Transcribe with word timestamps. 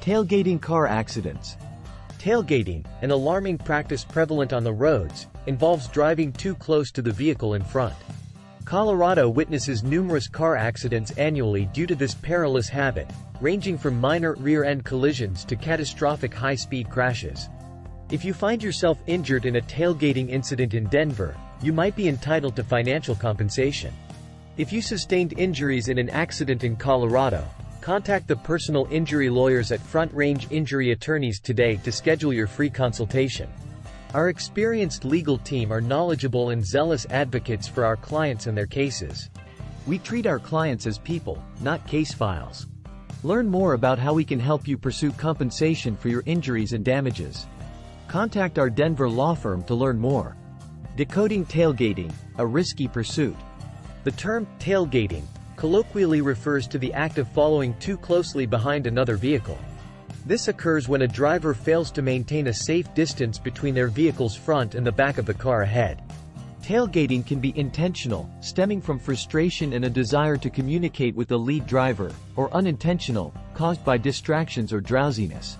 Tailgating 0.00 0.60
car 0.60 0.86
accidents. 0.86 1.56
Tailgating, 2.18 2.84
an 3.02 3.10
alarming 3.10 3.58
practice 3.58 4.04
prevalent 4.04 4.52
on 4.52 4.62
the 4.62 4.72
roads, 4.72 5.26
involves 5.46 5.88
driving 5.88 6.32
too 6.32 6.54
close 6.54 6.90
to 6.92 7.02
the 7.02 7.12
vehicle 7.12 7.54
in 7.54 7.62
front. 7.62 7.94
Colorado 8.64 9.28
witnesses 9.28 9.82
numerous 9.82 10.28
car 10.28 10.56
accidents 10.56 11.10
annually 11.12 11.66
due 11.72 11.86
to 11.86 11.94
this 11.94 12.14
perilous 12.14 12.68
habit, 12.68 13.10
ranging 13.40 13.76
from 13.76 14.00
minor 14.00 14.34
rear-end 14.34 14.84
collisions 14.84 15.44
to 15.44 15.56
catastrophic 15.56 16.32
high-speed 16.32 16.88
crashes. 16.88 17.48
If 18.10 18.24
you 18.24 18.32
find 18.32 18.62
yourself 18.62 18.98
injured 19.06 19.46
in 19.46 19.56
a 19.56 19.62
tailgating 19.62 20.30
incident 20.30 20.74
in 20.74 20.86
Denver, 20.86 21.36
you 21.60 21.72
might 21.72 21.96
be 21.96 22.08
entitled 22.08 22.56
to 22.56 22.64
financial 22.64 23.16
compensation. 23.16 23.92
If 24.56 24.72
you 24.72 24.80
sustained 24.80 25.38
injuries 25.38 25.88
in 25.88 25.98
an 25.98 26.08
accident 26.10 26.62
in 26.62 26.76
Colorado, 26.76 27.44
contact 27.88 28.28
the 28.28 28.36
personal 28.36 28.86
injury 28.90 29.30
lawyers 29.30 29.72
at 29.72 29.80
Front 29.80 30.12
Range 30.12 30.46
Injury 30.50 30.90
Attorneys 30.90 31.40
today 31.40 31.76
to 31.76 31.90
schedule 31.90 32.34
your 32.34 32.46
free 32.46 32.68
consultation. 32.68 33.48
Our 34.12 34.28
experienced 34.28 35.06
legal 35.06 35.38
team 35.38 35.72
are 35.72 35.80
knowledgeable 35.80 36.50
and 36.50 36.62
zealous 36.62 37.06
advocates 37.08 37.66
for 37.66 37.86
our 37.86 37.96
clients 37.96 38.46
and 38.46 38.54
their 38.54 38.66
cases. 38.66 39.30
We 39.86 39.98
treat 39.98 40.26
our 40.26 40.38
clients 40.38 40.86
as 40.86 40.98
people, 40.98 41.42
not 41.62 41.86
case 41.86 42.12
files. 42.12 42.66
Learn 43.22 43.48
more 43.48 43.72
about 43.72 43.98
how 43.98 44.12
we 44.12 44.22
can 44.22 44.38
help 44.38 44.68
you 44.68 44.76
pursue 44.76 45.10
compensation 45.10 45.96
for 45.96 46.10
your 46.10 46.22
injuries 46.26 46.74
and 46.74 46.84
damages. 46.84 47.46
Contact 48.06 48.58
our 48.58 48.68
Denver 48.68 49.08
law 49.08 49.34
firm 49.34 49.64
to 49.64 49.74
learn 49.74 49.98
more. 49.98 50.36
Decoding 50.94 51.46
tailgating, 51.46 52.12
a 52.36 52.44
risky 52.44 52.86
pursuit. 52.86 53.36
The 54.04 54.12
term 54.12 54.46
tailgating 54.58 55.24
colloquially 55.58 56.20
refers 56.20 56.68
to 56.68 56.78
the 56.78 56.94
act 56.94 57.18
of 57.18 57.26
following 57.26 57.74
too 57.80 57.98
closely 57.98 58.46
behind 58.46 58.86
another 58.86 59.16
vehicle. 59.16 59.58
This 60.24 60.46
occurs 60.46 60.88
when 60.88 61.02
a 61.02 61.08
driver 61.08 61.52
fails 61.52 61.90
to 61.92 62.02
maintain 62.02 62.46
a 62.46 62.54
safe 62.54 62.94
distance 62.94 63.38
between 63.40 63.74
their 63.74 63.88
vehicle's 63.88 64.36
front 64.36 64.76
and 64.76 64.86
the 64.86 64.92
back 64.92 65.18
of 65.18 65.26
the 65.26 65.34
car 65.34 65.62
ahead. 65.62 66.00
Tailgating 66.62 67.26
can 67.26 67.40
be 67.40 67.58
intentional, 67.58 68.30
stemming 68.40 68.80
from 68.80 69.00
frustration 69.00 69.72
and 69.72 69.84
a 69.84 69.90
desire 69.90 70.36
to 70.36 70.48
communicate 70.48 71.16
with 71.16 71.26
the 71.26 71.38
lead 71.38 71.66
driver, 71.66 72.12
or 72.36 72.54
unintentional, 72.54 73.34
caused 73.54 73.84
by 73.84 73.98
distractions 73.98 74.72
or 74.72 74.80
drowsiness. 74.80 75.58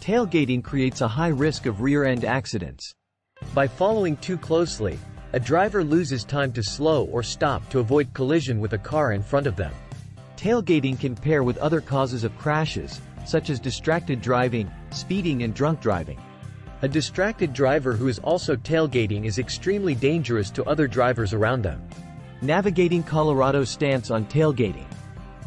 Tailgating 0.00 0.62
creates 0.62 1.00
a 1.00 1.08
high 1.08 1.28
risk 1.28 1.64
of 1.64 1.80
rear-end 1.80 2.26
accidents. 2.26 2.92
By 3.54 3.68
following 3.68 4.18
too 4.18 4.36
closely, 4.36 4.98
a 5.32 5.38
driver 5.38 5.84
loses 5.84 6.24
time 6.24 6.52
to 6.52 6.62
slow 6.62 7.04
or 7.06 7.22
stop 7.22 7.68
to 7.70 7.78
avoid 7.78 8.12
collision 8.14 8.58
with 8.58 8.72
a 8.72 8.78
car 8.78 9.12
in 9.12 9.22
front 9.22 9.46
of 9.46 9.54
them. 9.54 9.72
Tailgating 10.36 10.98
can 10.98 11.14
pair 11.14 11.44
with 11.44 11.58
other 11.58 11.80
causes 11.80 12.24
of 12.24 12.36
crashes, 12.36 13.00
such 13.24 13.48
as 13.48 13.60
distracted 13.60 14.20
driving, 14.20 14.68
speeding 14.90 15.44
and 15.44 15.54
drunk 15.54 15.80
driving. 15.80 16.18
A 16.82 16.88
distracted 16.88 17.52
driver 17.52 17.92
who 17.92 18.08
is 18.08 18.18
also 18.20 18.56
tailgating 18.56 19.24
is 19.24 19.38
extremely 19.38 19.94
dangerous 19.94 20.50
to 20.50 20.64
other 20.64 20.88
drivers 20.88 21.32
around 21.32 21.62
them. 21.62 21.86
Navigating 22.42 23.02
Colorado's 23.02 23.68
stance 23.68 24.10
on 24.10 24.24
tailgating. 24.24 24.86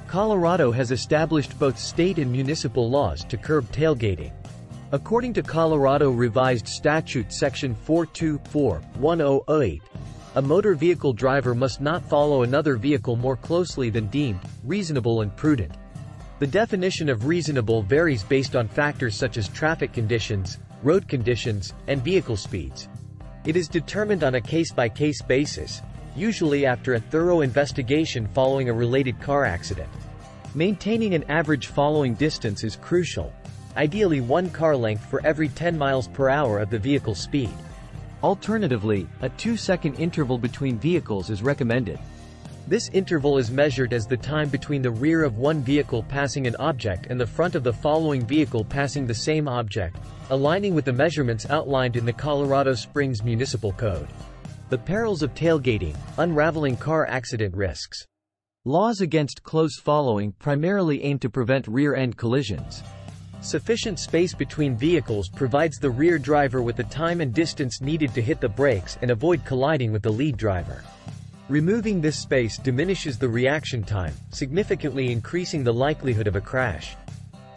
Colorado 0.08 0.72
has 0.72 0.92
established 0.92 1.58
both 1.58 1.78
state 1.78 2.20
and 2.20 2.32
municipal 2.32 2.90
laws 2.90 3.26
to 3.26 3.36
curb 3.36 3.70
tailgating. 3.72 4.32
According 4.94 5.34
to 5.34 5.42
Colorado 5.42 6.12
Revised 6.12 6.68
Statute 6.68 7.34
Section 7.34 7.76
424-1008, 7.88 9.82
a 10.36 10.42
motor 10.44 10.76
vehicle 10.76 11.14
driver 11.14 11.56
must 11.56 11.82
not 11.82 12.08
follow 12.08 12.44
another 12.44 12.76
vehicle 12.76 13.16
more 13.16 13.36
closely 13.36 13.90
than 13.90 14.06
deemed 14.10 14.42
reasonable 14.64 15.22
and 15.22 15.36
prudent. 15.36 15.74
The 16.38 16.46
definition 16.46 17.10
of 17.10 17.26
reasonable 17.26 17.82
varies 17.82 18.22
based 18.22 18.56
on 18.56 18.68
factors 18.68 19.16
such 19.16 19.38
as 19.38 19.50
traffic 19.50 19.94
conditions, 19.94 20.60
road 20.84 21.08
conditions, 21.08 21.74
and 21.88 22.04
vehicle 22.04 22.38
speeds. 22.38 22.88
It 23.46 23.56
is 23.56 23.68
determined 23.68 24.24
on 24.24 24.36
a 24.36 24.42
case-by-case 24.42 25.24
-case 25.24 25.28
basis, 25.28 25.82
usually 26.16 26.68
after 26.68 26.94
a 26.94 27.00
thorough 27.00 27.42
investigation 27.42 28.28
following 28.28 28.70
a 28.70 28.74
related 28.74 29.20
car 29.20 29.44
accident. 29.44 29.90
Maintaining 30.54 31.16
an 31.16 31.24
average 31.30 31.66
following 31.66 32.14
distance 32.14 32.64
is 32.64 32.76
crucial, 32.76 33.34
ideally 33.78 34.22
one 34.22 34.50
car 34.50 34.76
length 34.76 35.06
for 35.06 35.26
every 35.26 35.50
10 35.50 35.78
miles 35.78 36.08
per 36.08 36.30
hour 36.30 36.60
of 36.60 36.70
the 36.70 36.80
vehicle's 36.80 37.20
speed. 37.20 37.52
Alternatively, 38.24 39.08
a 39.22 39.30
two-second 39.30 39.96
interval 39.96 40.38
between 40.38 40.78
vehicles 40.78 41.30
is 41.30 41.44
recommended. 41.44 42.00
This 42.66 42.90
interval 42.94 43.38
is 43.38 43.52
measured 43.52 43.92
as 43.92 44.06
the 44.06 44.16
time 44.16 44.48
between 44.48 44.82
the 44.82 44.90
rear 44.90 45.24
of 45.24 45.38
one 45.38 45.62
vehicle 45.62 46.04
passing 46.04 46.48
an 46.48 46.56
object 46.60 47.08
and 47.08 47.20
the 47.20 47.28
front 47.28 47.56
of 47.56 47.64
the 47.64 47.74
following 47.74 48.26
vehicle 48.26 48.64
passing 48.64 49.06
the 49.06 49.14
same 49.14 49.50
object, 49.50 49.98
aligning 50.30 50.74
with 50.74 50.86
the 50.86 50.94
measurements 50.94 51.50
outlined 51.50 51.98
in 51.98 52.06
the 52.06 52.14
Colorado 52.14 52.74
Springs 52.74 53.22
Municipal 53.22 53.74
Code. 53.74 54.08
The 54.70 54.78
perils 54.78 55.22
of 55.22 55.34
tailgating, 55.34 55.96
unraveling 56.18 56.78
car 56.78 57.06
accident 57.08 57.54
risks. 57.54 58.08
Laws 58.64 59.02
against 59.02 59.44
close 59.44 59.78
following 59.78 60.32
primarily 60.40 61.04
aim 61.04 61.20
to 61.20 61.30
prevent 61.30 61.68
rear-end 61.68 62.16
collisions. 62.16 62.82
Sufficient 63.44 64.00
space 64.00 64.34
between 64.34 64.78
vehicles 64.78 65.28
provides 65.28 65.78
the 65.78 65.90
rear 65.90 66.18
driver 66.18 66.62
with 66.62 66.78
the 66.78 66.86
time 66.86 67.20
and 67.20 67.34
distance 67.34 67.82
needed 67.82 68.14
to 68.14 68.22
hit 68.22 68.40
the 68.40 68.48
brakes 68.48 68.98
and 69.02 69.12
avoid 69.12 69.44
colliding 69.44 69.92
with 69.92 70.02
the 70.02 70.10
lead 70.10 70.38
driver. 70.38 70.82
Removing 71.50 72.00
this 72.00 72.18
space 72.18 72.58
diminishes 72.58 73.18
the 73.18 73.28
reaction 73.28 73.84
time, 73.84 74.14
significantly 74.30 75.12
increasing 75.12 75.62
the 75.62 75.74
likelihood 75.74 76.26
of 76.26 76.38
a 76.38 76.42
crash. 76.42 76.96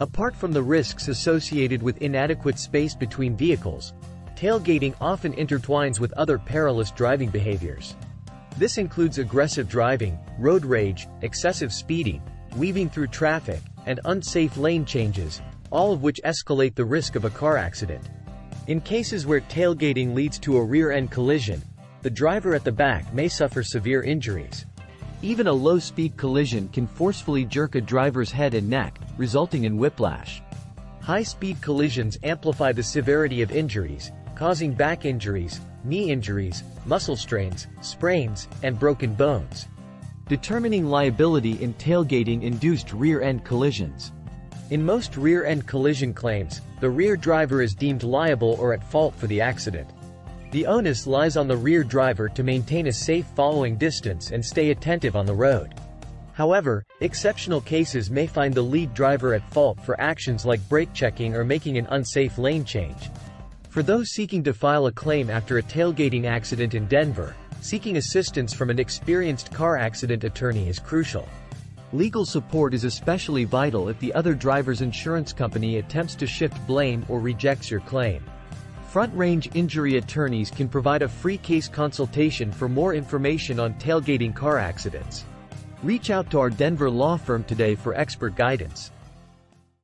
Apart 0.01 0.35
from 0.35 0.51
the 0.51 0.61
risks 0.61 1.07
associated 1.07 1.81
with 1.81 2.01
inadequate 2.01 2.59
space 2.59 2.93
between 2.93 3.37
vehicles, 3.37 3.93
tailgating 4.35 4.93
often 4.99 5.31
intertwines 5.35 6.01
with 6.01 6.11
other 6.13 6.37
perilous 6.37 6.91
driving 6.91 7.29
behaviors. 7.29 7.95
This 8.57 8.77
includes 8.77 9.19
aggressive 9.19 9.69
driving, 9.69 10.19
road 10.37 10.65
rage, 10.65 11.07
excessive 11.21 11.71
speeding, 11.71 12.21
weaving 12.57 12.89
through 12.89 13.07
traffic, 13.07 13.61
and 13.85 14.01
unsafe 14.03 14.57
lane 14.57 14.83
changes, 14.83 15.41
all 15.71 15.91
of 15.91 16.03
which 16.03 16.21
escalate 16.23 16.75
the 16.75 16.85
risk 16.85 17.15
of 17.15 17.25
a 17.25 17.29
car 17.29 17.57
accident. 17.57 18.09
In 18.67 18.81
cases 18.81 19.25
where 19.25 19.41
tailgating 19.41 20.13
leads 20.13 20.39
to 20.39 20.57
a 20.57 20.63
rear-end 20.63 21.11
collision, 21.11 21.61
the 22.01 22.09
driver 22.09 22.53
at 22.53 22.63
the 22.63 22.71
back 22.71 23.13
may 23.13 23.27
suffer 23.27 23.63
severe 23.63 24.03
injuries. 24.03 24.65
Even 25.21 25.47
a 25.47 25.53
low-speed 25.53 26.15
collision 26.15 26.67
can 26.69 26.85
forcefully 26.85 27.43
jerk 27.43 27.75
a 27.75 27.81
driver's 27.81 28.31
head 28.31 28.53
and 28.53 28.69
neck, 28.69 28.99
resulting 29.17 29.63
in 29.63 29.77
whiplash. 29.77 30.41
High-speed 31.01 31.61
collisions 31.61 32.17
amplify 32.23 32.71
the 32.71 32.83
severity 32.83 33.41
of 33.41 33.51
injuries, 33.51 34.11
causing 34.35 34.73
back 34.73 35.05
injuries, 35.05 35.61
knee 35.83 36.11
injuries, 36.11 36.63
muscle 36.85 37.15
strains, 37.15 37.67
sprains, 37.81 38.47
and 38.61 38.77
broken 38.77 39.13
bones. 39.13 39.67
Determining 40.27 40.85
liability 40.85 41.53
in 41.63 41.73
tailgating-induced 41.75 42.91
rear-end 42.91 43.45
collisions. 43.45 44.11
In 44.69 44.83
most 44.83 45.15
rear-end 45.15 45.65
collision 45.65 46.13
claims, 46.13 46.59
the 46.81 46.89
rear 46.89 47.15
driver 47.15 47.61
is 47.61 47.73
deemed 47.73 48.03
liable 48.03 48.57
or 48.59 48.73
at 48.73 48.83
fault 48.83 49.15
for 49.15 49.25
the 49.27 49.39
accident. 49.39 49.89
The 50.51 50.65
onus 50.65 51.07
lies 51.07 51.37
on 51.37 51.47
the 51.47 51.55
rear 51.55 51.85
driver 51.85 52.27
to 52.27 52.43
maintain 52.43 52.87
a 52.87 52.91
safe 52.91 53.25
following 53.33 53.77
distance 53.77 54.31
and 54.31 54.43
stay 54.43 54.71
attentive 54.71 55.15
on 55.15 55.25
the 55.25 55.33
road. 55.33 55.73
However, 56.33 56.83
exceptional 56.99 57.61
cases 57.61 58.11
may 58.11 58.27
find 58.27 58.53
the 58.53 58.61
lead 58.61 58.93
driver 58.93 59.33
at 59.33 59.49
fault 59.53 59.79
for 59.85 59.99
actions 60.01 60.45
like 60.45 60.67
brake 60.67 60.93
checking 60.93 61.33
or 61.33 61.45
making 61.45 61.77
an 61.77 61.87
unsafe 61.91 62.37
lane 62.37 62.65
change. 62.65 63.09
For 63.69 63.81
those 63.81 64.09
seeking 64.09 64.43
to 64.43 64.53
file 64.53 64.87
a 64.87 64.91
claim 64.91 65.29
after 65.29 65.59
a 65.59 65.63
tailgating 65.63 66.25
accident 66.25 66.73
in 66.73 66.87
Denver, 66.87 67.37
seeking 67.61 67.95
assistance 67.95 68.53
from 68.53 68.69
an 68.69 68.79
experienced 68.79 69.53
car 69.53 69.77
accident 69.77 70.25
attorney 70.25 70.67
is 70.67 70.77
crucial. 70.77 71.25
Legal 71.97 72.25
support 72.25 72.75
is 72.75 72.83
especially 72.83 73.43
vital 73.43 73.89
if 73.89 73.99
the 73.99 74.13
other 74.13 74.35
driver's 74.35 74.81
insurance 74.81 75.33
company 75.33 75.77
attempts 75.77 76.13
to 76.13 76.27
shift 76.27 76.55
blame 76.67 77.03
or 77.09 77.19
rejects 77.19 77.71
your 77.71 77.79
claim. 77.79 78.23
Front 78.89 79.11
Range 79.17 79.49
Injury 79.55 79.97
Attorneys 79.97 80.51
can 80.51 80.69
provide 80.69 81.01
a 81.01 81.07
free 81.07 81.39
case 81.39 81.67
consultation 81.67 82.51
for 82.51 82.69
more 82.69 82.93
information 82.93 83.59
on 83.59 83.73
tailgating 83.79 84.35
car 84.35 84.59
accidents. 84.59 85.25
Reach 85.81 86.11
out 86.11 86.29
to 86.29 86.39
our 86.39 86.51
Denver 86.51 86.87
law 86.87 87.17
firm 87.17 87.43
today 87.43 87.73
for 87.73 87.95
expert 87.95 88.35
guidance. 88.35 88.91